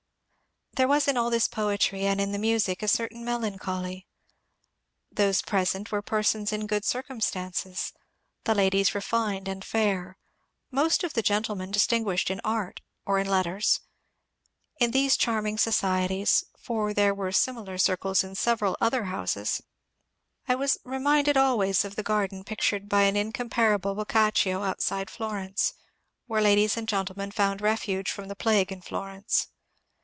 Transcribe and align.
There 0.77 0.87
was 0.87 1.05
in 1.09 1.17
all 1.17 1.29
this 1.29 1.49
poetry 1.49 2.05
and 2.05 2.21
in 2.21 2.31
the 2.31 2.37
music 2.39 2.81
a 2.81 2.87
certain 2.87 3.25
melancholy. 3.25 4.07
Those 5.11 5.41
present 5.41 5.91
were 5.91 6.01
persons 6.01 6.53
in 6.53 6.65
good 6.65 6.85
circum 6.85 7.19
stances, 7.19 7.91
the 8.45 8.55
ladies 8.55 8.95
refined 8.95 9.49
and 9.49 9.65
fair, 9.65 10.15
most 10.71 11.03
of 11.03 11.11
the 11.13 11.21
gentlemen 11.21 11.71
distinguished 11.71 12.31
in 12.31 12.39
art 12.45 12.79
or 13.05 13.19
in 13.19 13.27
letters. 13.27 13.81
In 14.79 14.91
these 14.91 15.17
charming 15.17 15.57
societies— 15.57 16.45
for 16.65 16.93
there 16.93 17.13
were 17.13 17.33
similar 17.33 17.77
circles 17.77 18.23
in 18.23 18.33
several 18.33 18.77
other 18.79 19.03
houses— 19.03 19.61
I 20.47 20.55
was 20.55 20.77
reminded 20.85 21.35
always 21.35 21.83
of 21.83 21.97
the 21.97 22.01
garden 22.01 22.45
pictured 22.45 22.87
by 22.87 23.11
incompar 23.11 23.73
able 23.73 23.93
Boccaccio 23.93 24.63
outside 24.63 25.09
Florence, 25.09 25.73
where 26.27 26.41
ladies 26.41 26.77
and 26.77 26.87
gentlemen 26.87 27.29
found 27.31 27.59
refuge 27.59 28.09
from 28.09 28.29
the 28.29 28.37
plague 28.37 28.71
in 28.71 28.81
Florence. 28.81 29.49